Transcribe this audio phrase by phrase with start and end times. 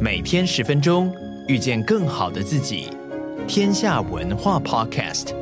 [0.00, 1.14] 每天十分钟，
[1.48, 2.90] 遇见更好的自己。
[3.48, 5.34] 天下文化 Podcast。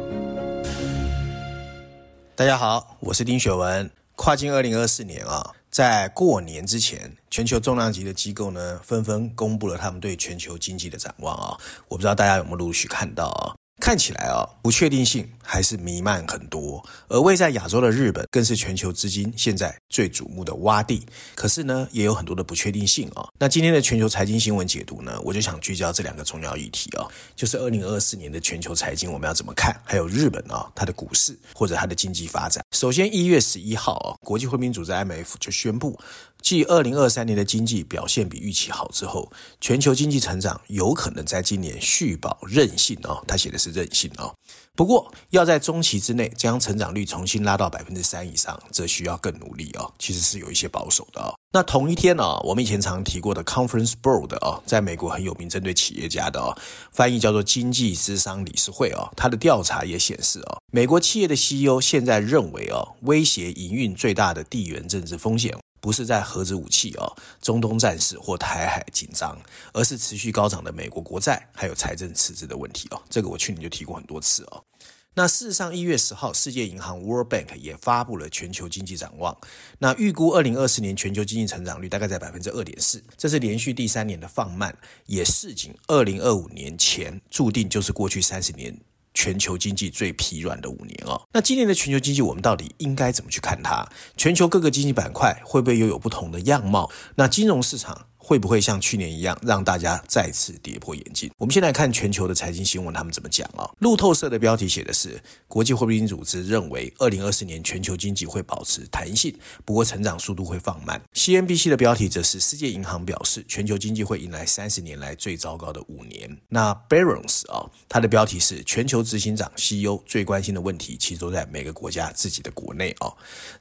[2.34, 3.90] 大家好，我是丁雪文。
[4.14, 11.58] 跨进二零二四年啊，在过年之前，全球重量级的机构呢，纷纷公布了他们对全球经济的展望啊。
[11.88, 13.54] 我不知道大家有没有陆续看到啊？
[13.84, 21.04] 看起来啊，不确定性还是弥漫很多，而位在亚洲的日本更是全球资金现在最瞩目的洼地。
[21.34, 23.28] 可是呢，也有很多的不确定性啊。
[23.38, 27.04] 那今天的全球财经新闻解读呢，我就想聚焦这两个重要议题啊，
[27.36, 32.64] 就是二零二四年的全球财经我们要怎么看，还有日本啊，它的股市或者它的经济发展。
[32.72, 36.00] 首先，一月十一号啊，国际货币组织 IMF 就宣布。
[36.44, 44.30] 继二零二三年的经济表现比预期好之后，全球经济成长有可能在今年续保韧性哦，他写的是韧性哦。
[44.76, 49.90] 不过要在中期之内将成长率重新拉到百分之三以上，则需要更努力哦。
[49.98, 51.32] 其实是有一些保守的哦。
[51.54, 56.54] 那同一天呢，我们以前常提过的 Conference Board 哦，在美国很有名，针对企业家的哦，
[56.92, 65.56] 翻译叫做经济智商理事会哦，它的调查也显示哦，美国企业的 CEO 现在认为哦，威胁营运最大的地缘政治风险。
[65.84, 69.38] 不是在核子武器哦，中东战事或台海紧张，
[69.74, 73.02] 而是持续高涨的美国国债还有财政赤字的问题哦。
[73.10, 74.64] 这个我去年就提过很多次哦。
[75.12, 79.36] 那事实上，一月十号，世界银行 World Bank 也发布了全球经济展望。
[79.78, 84.74] 那预估二零二四年全球经济成长率大概在百分之二点四，这是连续第三年的放慢，
[85.04, 88.80] 也示警二零二五年前注定就是过去三十年。
[89.14, 93.86] 全球经济最疲软的五年哦，那今年的全球经济我们到底应该怎么去看它？
[94.16, 96.90] 全球各个经济板块会不会又有不同的样貌？
[97.14, 98.06] 那金融市场？
[98.26, 101.30] 会不会像去年一样让大家再次跌破眼镜？
[101.36, 103.68] 我们先来看全球的财经新闻，他们怎么讲啊？
[103.80, 109.36] 路透社的标题写的是：国际货币基金组织认为，二零二四年全球经济会保持弹性，
[109.66, 110.98] 不过成长速度会放慢。
[111.12, 116.34] CNBC 的标题则是：世界银行表示，全球经济会迎来三十年来最糟糕的五年。
[116.48, 123.12] 那 Barons 啊，它的标题是：全球执行长 CEO 最关心的问题，其实都在每个国家自己的国内啊。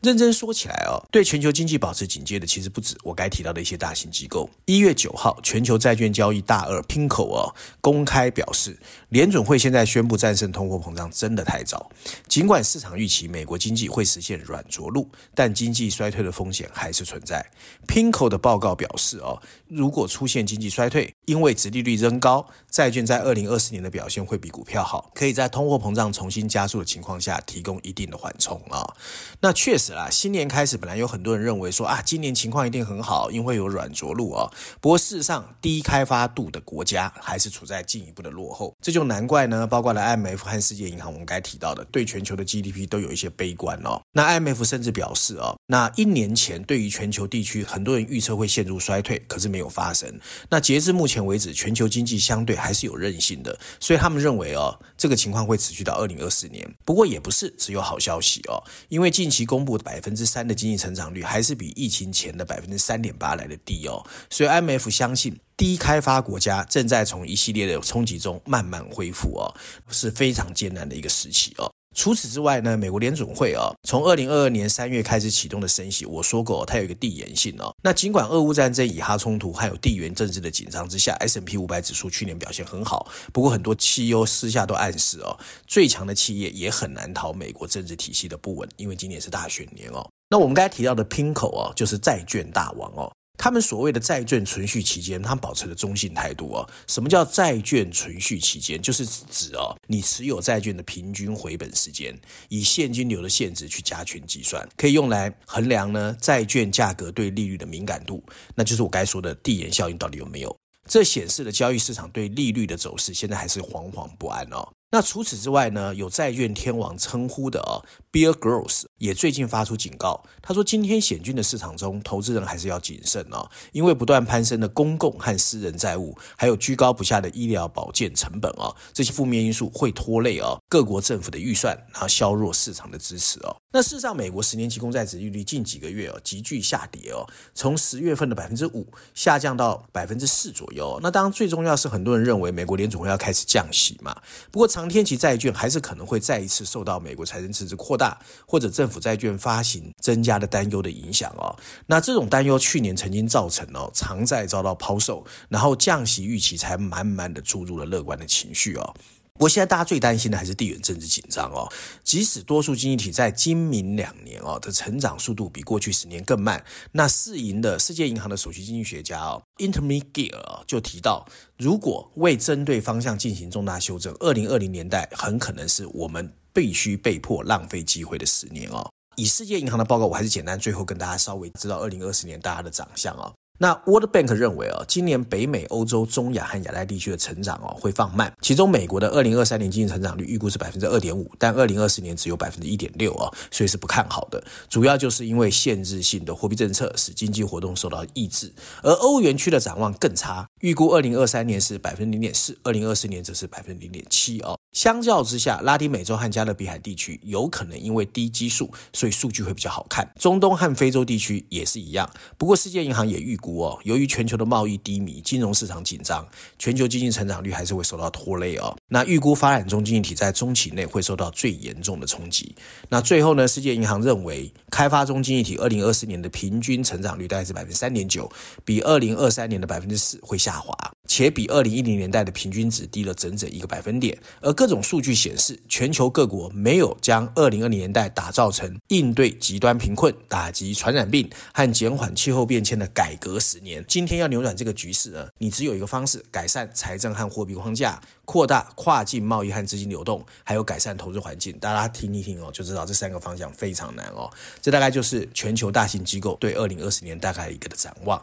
[0.01, 4.49] 认真说起来啊，对全球经济保持警戒的，其实不止我该提到的一些大型机构。
[4.65, 11.91] 一月九号，全球债券交易大鳄 PIMCO 哦公开表示，联准会现在宣布战胜通货膨胀真的太早。
[12.29, 17.45] 尽管市场预期美国经济会实现软着陆，但经济衰退的风险还是存在。
[17.87, 28.95] Pinco 的报告表示哦，如果出现经济衰退，因为殖利率仍高，债券在二零二四年的表现会比股票好，可以在通货膨胀重新加速的情况下提供一定的缓冲啊。
[29.43, 34.49] 那确实啦，新年开始本来有很多人认为说啊，今年情况一定很好，因为有软着陆啊。
[34.79, 39.67] 不过事实上，低开发度的国家还是处在进一步的落后，这就难怪呢。
[39.67, 44.01] 包括了 IMF 和世界银行，我们该提到的，对全球的 GDP 都有一些悲观哦。
[44.13, 50.09] 那 IMF 甚至表示哦，那一年前对于全球地区，很多人预测会陷入衰退，可是没有发生。
[50.49, 56.65] 那截至目前为止，全球经济相对还是有韧性的，所以他们认为哦，这个情况会持续到二零二四年。
[56.85, 65.35] 不过也不是只有好消息哦，因为近其公布的百分之三的经济成长率，还是比疫情前的百分之三点八来的低哦，所以 IMF 相信。
[65.55, 69.53] 低开发国家正在从一系列的冲击中慢慢恢复哦，
[69.87, 71.71] 是非常艰难的一个时期哦。
[71.93, 77.73] 除此之外呢，美国联准会哦，从二零二二年三月开始启动的升息，我说过它有一个递延性哦。
[77.83, 85.37] 那尽管俄乌战争、以哈冲突还有地缘政治的紧张之下，S M P 五百指数去年表现很好，不过很多 CEO 私下都暗示哦，
[85.67, 90.09] 最强的企业也很难逃美国政治体系的不稳，因为今年是大选年哦。
[90.29, 93.11] 那我们刚才提到的 Pinko 哦，就是债券大王哦。
[93.43, 96.69] 他们所谓的债券存续期间，他们保持了中性态度哦。
[96.87, 98.81] 什么叫债券存续期间？
[98.81, 102.17] 就是指哦，你持有债券的平均回本时间，
[102.47, 108.23] 以现金流的现值去加权计算，可以用来衡量呢债券价格对利率的敏感度。
[108.55, 110.57] 那就是我该说的递延效应到底有没有？
[110.87, 114.65] 这显示了交易市场对利率的走势现在还是惶惶不安哦。
[114.91, 120.23] 那除此之外呢，有债券天王称呼的哦，Bill Gross 也最近发出警告。
[120.41, 133.57] 他说，今天险峻的市场中，投资人还是要谨慎哦，因为不断攀升的公共和私人债务，还有居高不下的医疗保健成本哦，这些负面因素会拖累哦各国政府的预算，然后削弱市场的支持哦。
[133.71, 137.25] 那事实上，美国十年期公债殖利率近几个月哦急剧下跌哦，
[137.55, 140.99] 从十月份的百分之五下降到百分之四左右。
[141.01, 144.15] 那当然最重要是，很多人认为美国联准会要开始降息嘛。
[144.51, 151.55] 不过长长天期债券还是可能会再一次受到美国财政赤字扩大大或者政府债券发行增加的担忧的影响哦。
[151.87, 158.93] 那这种担忧去年曾经造成哦长债遭到抛售，然后降息预期才慢慢的注入了乐观的情绪哦。
[159.35, 161.67] 不过现在大家最担心的还是地缘政治紧张哦。
[162.03, 171.25] 即使多数经济体在今明两年哦的成长速度比过去十年更慢，那世银的世界银行的首席经济学家哦 Intermediate 就提到，
[171.57, 178.89] 如果未针对方向进行重大修正，二零二零年代很可能是我们必须被迫浪费机会的十年哦。
[179.15, 183.33] 以世界银行的报告，我还是简单最后跟大家稍微知道二零二四年大家的长相哦。
[183.59, 194.43] 那 World Bank 认为啊，今年北美、欧洲、中亚和亚太地区的成长哦会放慢，其中美国的二零二三年经济成长率预估是百分之二点五，但二零二四年只有百分之一点六啊，所以是不看好的。
[194.67, 198.51] 主要就是因为限制性的货币政策使经济活动受到抑制，
[198.81, 204.57] 而欧元区的展望更差，预估二零二三年是百分之零点四，二零二四年则是百分之零点七哦。
[204.73, 210.11] 相较之下，拉丁美洲和加勒比海地区有可能因为低基数，所以数据会比较好看。
[210.19, 212.09] 中东和非洲地区也是一样。
[212.37, 216.25] 不过，世界银行也预估哦，由于全球的贸易低迷、金融市场紧张，
[216.57, 218.73] 全球经济成长率还是会受到拖累哦。
[218.87, 222.55] 那预估发展中经济体在中期内会受到最严重的冲击。
[222.87, 228.31] 那最后呢，世界银行认为，开发中经济体二零二四年的平均成长率大概是百分之三点九，
[228.63, 230.73] 比二零二三年的百分之四会下滑。
[231.13, 243.85] 且比二零一零年代的平均值低了整整一个百分点，而各种数据显示，全球各国没有将二零二零年代打造成应对极端贫困、打击传染病和减缓气候变迁的改革十年。
[243.87, 251.55] 今天要扭转这个局势呢，你只有一个方式：改善财政和货币框架，扩大跨境贸易和资金流动，还有改善投资环境。
[251.59, 254.27] 大家听一听哦，就知道这三个方向非常难哦。
[254.63, 258.19] 这大概就是全球大型机构对二零二四年大概一个的展望。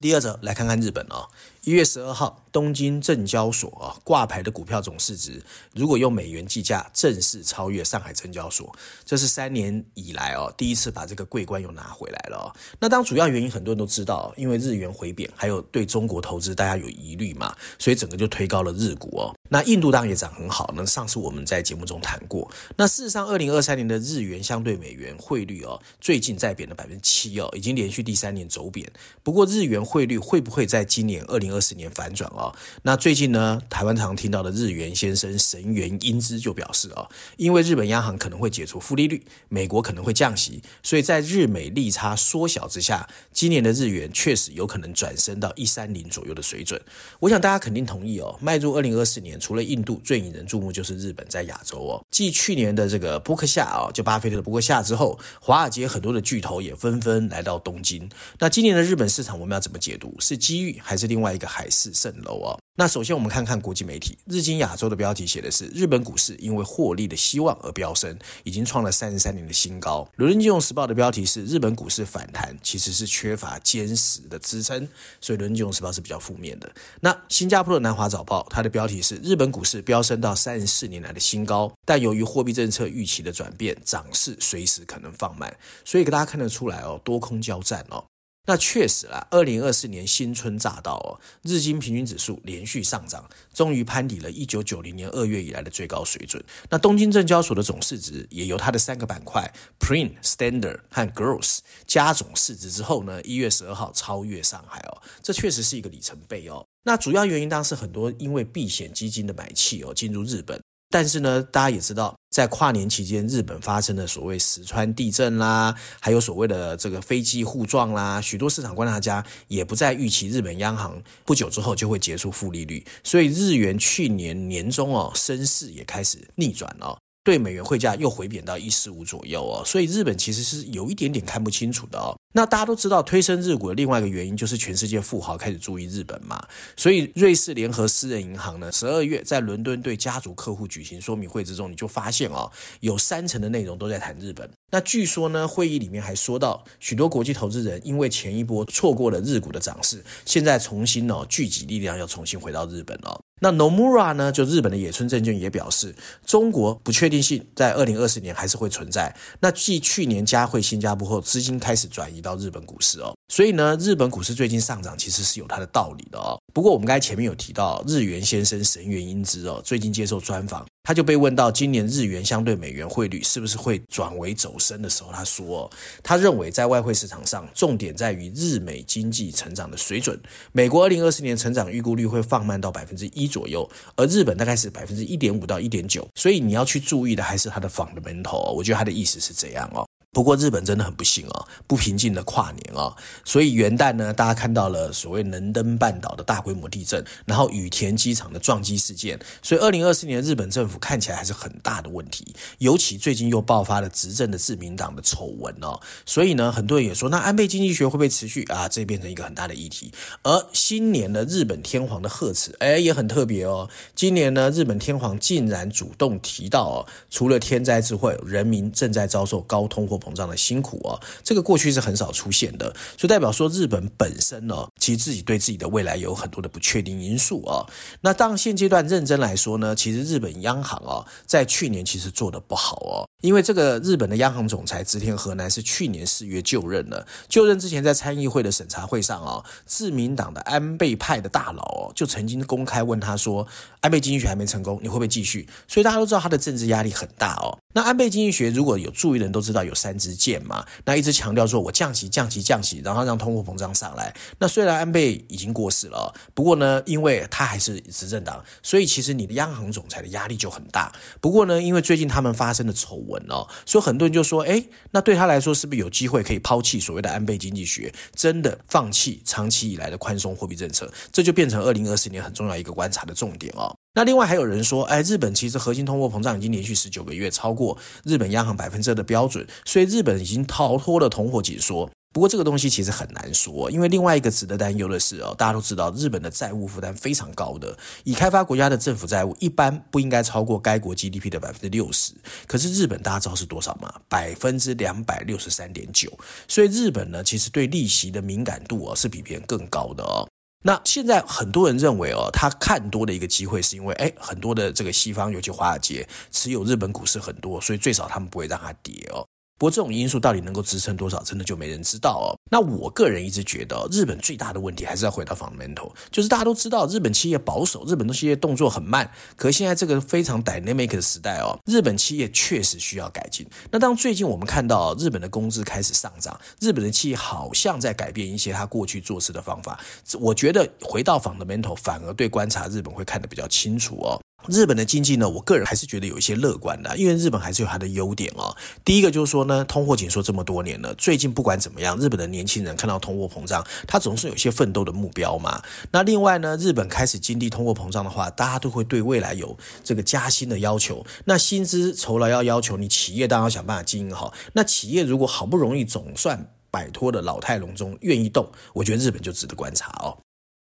[0.00, 1.26] 第二则，来看看日本哦。
[1.64, 5.42] 一月十二号，东京证交所啊挂牌的股票总市值，
[5.74, 8.74] 如果用美元计价，正式超越上海证交所，
[9.04, 12.46] 这是三年以来哦第一次把这个桂冠又拿回来了哦。
[12.80, 19.34] 那当主要原因，很多人都知道，因为日元回贬，还有对中国投资大家有疑虑嘛，所以整个就推高了日股哦。
[19.50, 22.48] 那印度当然也涨很好，那上次我们在节目中谈过。
[22.76, 28.90] 那事实上，二零二三年的日元相对美元汇率哦，最近再贬了百分之七哦，已经连续第三年走贬。
[29.22, 37.08] 不过日元汇率会不会在今年二零零二四年反转哦，那最近呢，台湾常听到的日元先生神原英之就表示哦，
[37.38, 46.80] 因为日本央行可能会解除负利率，美国可能会降息，所以在日美利差缩小之下，今年的日元确实有可能转升到一三零左右的水准。
[47.20, 52.04] 我想大家肯定同意哦，迈入二零二四年，除了印度最引人注目就是日本在亚洲哦。
[52.10, 58.08] 继去年的这个波克夏哦，就巴菲特的波克夏之后，华尔街很多的巨头也纷纷来到东京。
[58.38, 60.14] 那今年的日本市场我们要怎么解读？
[60.20, 62.58] 是机遇还是另外一个海市蜃楼哦？
[62.74, 70.08] 那首先我们看看国际媒体，日经亚洲的标题写的是日本股市因为获利的希望而飙升，已经创了三十三年的新高。
[70.16, 74.88] 伦敦金融时报的标题是日本股市反弹其实是缺乏坚实的支撑，
[75.20, 76.70] 所以伦敦金融时报是比较负面的。
[77.00, 85.52] 那新加坡的南华早报它的标题是日本股市飙升到三十四年来的新高，但由于货币政策预期的转变，涨势随时可能放慢，
[85.84, 88.04] 所以给大家看得出来哦，多空交战哦。
[88.48, 96.42] 那确实啦，二零二四年新春乍到哦，日经平均指数连续上涨，终于攀抵了一九九零年二月以来的最高水准。
[96.70, 106.64] 那东京证交所的总市值也由它的三个板块 Print、Standard 和 Growth 加总市值之后呢，一月十二号超越上海哦，这确实是一个里程碑哦。
[106.84, 110.58] 那主要原因当然是很多因为避险基金的买气哦进入日本。
[110.90, 126.96] 但是呢，大家也知道，在跨年期间，日本发生的所谓石川地震啦，还有所谓的这个飞机互撞啦，许多市场观察家也不再预期日本央行不久之后就会结束负利率，所以日元去年年中哦，升势也开始逆转了。
[127.24, 132.16] 对美元汇价又回贬到一四五左右哦，所以日本其实是有一点点看不清楚的哦。
[132.32, 136.46] 那大家都知道，推升日股的另外一个原因就是全世界富豪开始注意日本嘛。
[136.76, 144.48] 所以瑞士联合私人银行呢，十二月在伦敦对家族客户举行说明会之中，你就发现哦，有三成的内容都在谈日本。
[144.70, 153.18] 那据说呢，会议里面还说到，许多国际投资人因为前一波错过了日股的涨势，现在重新哦聚集力量，要重新回到日本哦。
[153.40, 154.32] 那 Nomura 呢？
[154.32, 155.94] 就日本的野村证券也表示，
[156.26, 159.14] 中国不确定性在二零二四年还是会存在。
[159.38, 163.14] 那继去年嘉惠新加坡后，资金开始转移提到日本股市哦。
[163.28, 166.36] 所以呢，日本股市最近上涨其实是有它的道理的哦。
[166.52, 170.66] 不过我们刚才前面有提到，日元先生神原英之哦，最近接受专访。
[170.82, 175.70] 他就被问到今年日元相对美元汇率是不是会转为走升的时候，他说，
[176.02, 180.18] 他认为在外汇市场上，重点在于日美经济成长的水准。
[180.50, 186.08] 美国二零二四年成长预估率会放慢到百分之一左右，而日本大概是百分之一点五到一点九。
[186.14, 188.50] 所以你要去注意的还是它的 fundamental。
[188.54, 189.86] 我觉得他的意思是这样哦。
[190.18, 192.92] 不过日本真的很不幸哦，不平静的跨年哦，
[193.24, 208.42] 所以元旦呢，大家看到了所谓能登半岛的大规模地震，然后羽田机场的撞击事件，所以二零二四年日本政府看起来还是很大的问题，尤其最近又爆发了执政的自民党的丑闻哦，所以呢，很多人也说，那安倍经济学会不会持续？
[208.46, 208.68] 啊？
[208.68, 209.92] 这变成一个很大的议题。
[210.24, 227.66] 而新年的日本天皇的贺词，哎，也很特别哦，今年呢，日本天皇竟然主动提到哦，除了天灾之祸，人民正在遭受高通货膨胀的辛苦啊，这个过去是很少出现的，所以代表说日本本身呢，其实自己对自己的未来有很多的不确定因素啊。
[228.00, 243.46] 那当现阶段认真来说呢，其实日本央行啊，在去年其实做得不好哦，因为这个日本的央行总裁植田和男是去年四月就任了，就任之前在参议会的审查会上啊，自民党的安倍派的大佬哦，就曾经公开问他说，
[243.80, 245.48] 安倍经济学还没成功，你会不会继续？
[245.66, 247.58] 所以大家都知道他的政治压力很大哦。
[247.78, 254.12] 那安倍经济学如果有注意的人都知道有三支箭嘛，那一直强调说我降息、降息、降息，然后让通货膨胀上来。
[254.40, 260.92] 那虽然安倍已经过世了，不过呢，因为他还是执政党，所以其实你的央行总裁的压力就很大。
[261.20, 270.92] 不过呢，因为最近他们发生的丑闻哦，所以很多人就说，哎，那对他来说是不是有机会可以抛弃所谓的安倍经济学，真的放弃长期以来的宽松货币政策？
[271.12, 273.72] 这就变成二零二四年很重要一个观察的重点哦。
[273.98, 281.90] 那另外还有人说，哎，日本其实核心通货膨胀已经连续十九个月超过日本央行百分之二的标准，所以日本已经逃脱了通货紧缩。
[282.12, 292.12] 不过这个东西其实很难说，因为另外一个值得担忧的是哦，大家都知道日本的债务负担非常高的，已开发国家的政府债务一般不应该超过该国 GDP 的百分之六十，
[292.46, 293.92] 可是日本大家知道是多少吗？
[294.08, 296.08] 百分之两百六十三点九，
[296.46, 300.28] 所以日本呢其实对利息的敏感度哦是比别人更高的哦。
[300.64, 309.24] 那现在很多人认为哦，他看多的一个机会是因为，哎，很多的这个西方，尤其华尔街持有日本股市很多，所以最少他们不会让它跌哦。
[309.58, 312.38] 不过这种因素到底能够支撑多少，真的就没人知道哦。
[312.48, 319.10] 那我个人一直觉得，日本最大的问题还是要回到 fundamental，就是大家都知道日本企业保守，日本的企业动作很慢。
[319.34, 323.44] 可现在这个非常 dynamic 的时代哦，日本企业确实需要改进。
[323.72, 329.80] 那当最近我们看到日本的工资开始上涨，日本的企业好像在改变一些他过去做事的方法，
[330.20, 334.20] 我觉得回到 fundamental 反而对观察日本会看得比较清楚哦。
[334.46, 338.56] 日本的经济呢，我个人还是觉得有一些乐观的，因为日本还是有它的优点哦。
[338.82, 345.60] 第一个就是说呢，通货紧缩这么多年了，最近不管怎么样，日本的年轻人看到通货膨胀，他总是有一些奋斗的目标嘛。
[345.90, 349.54] 那另外呢，日本开始经历通货膨胀的话，大家都会对未来有
[349.84, 351.04] 这个加薪的要求。
[351.26, 354.32] 那薪资酬劳要要求你企业，当然要想办法经营好。
[354.54, 360.16] 那企业如果好不容易总算摆脱了老态龙钟，愿意动，我觉得日本就值得观察哦。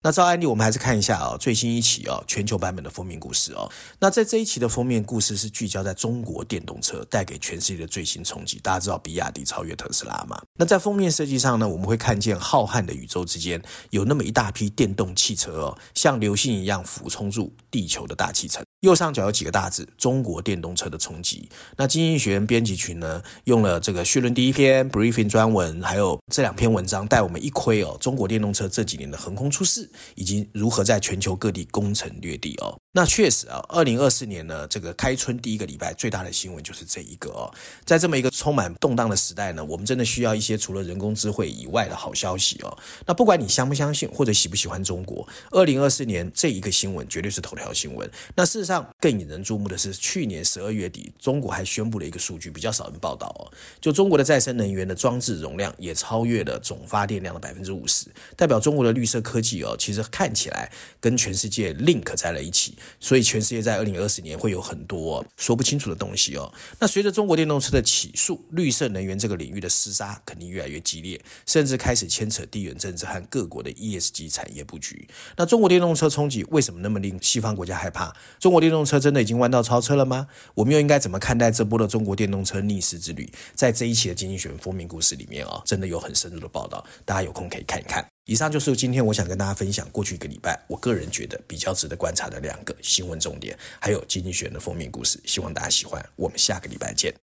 [0.05, 3.67] 那照案例，我们还是看一下啊，最新一期哦，全球版本的封面故事哦。
[3.97, 8.59] 那在这一期的封面故事是聚焦在中国电动车带给全世界的最新冲击。
[8.59, 10.39] 大家知道比亚迪超越特斯拉吗？
[10.59, 13.59] 那在封面设计上呢，我们会看见浩瀚的宇宙之间
[13.89, 18.63] 有那么一大批电动汽车哦，像流星一样俯冲入地球的大气层。
[18.85, 21.49] 右上角有几个大字：中国电动车的冲击。
[21.75, 29.89] 那经济学人编辑群呢，用了这个序论第一篇 briefing 专文，还有这两篇文章带我们一窥哦，中国电动车这几年的横空出世。
[30.15, 32.77] 以及如何在全球各地攻城略地哦。
[32.93, 37.51] 那确实啊，二零二四年呢，这个开春第一个礼拜最大的新闻就是这一个哦。
[37.83, 42.77] 在这么一个充满动荡的时代呢，我们真的需要一些除了人工智慧以外的好消息哦。
[43.05, 48.09] 那不管你相不相信或者喜不喜欢中国，二零二四年这一个新闻绝对是头条新闻。
[48.35, 53.51] 那事实上更引人注目的是，去年十二月底，中国还宣布了一个数据，比较少人报道哦。
[53.81, 62.75] 就中国的再生能源的装置容量也超越了总发电量的百分之五十，代表中国的绿色科技哦，其实看起来跟全世界 link 在了一起。
[62.99, 66.51] 所以全世界在二零二四年会有很多说不清楚的东西哦。
[66.79, 75.07] 那随着中国电动车的起诉，绿色能源这个领域的厮杀肯定越来越激烈，甚至开始牵扯地缘政治和各国的 ESG 产业布局。
[75.37, 78.15] 那中国电动车冲击为什么那么令西方国家害怕？
[78.39, 80.27] 中国电动车真的已经弯道超车了吗？
[80.53, 83.31] 我们又应该怎么看待这波的中国电动车逆势之旅？
[83.53, 88.05] 在这一期的经济学人封面故事里面啊，真的有很深入的报道，大家有空可以看一看。
[88.25, 95.19] 以上就是今天我想跟大家分享过去一个礼拜我个人觉得比较值得观察的两个新闻重点，还有经济学人的封面故事。
[95.25, 97.24] 希望大家喜欢，我们下个礼拜见。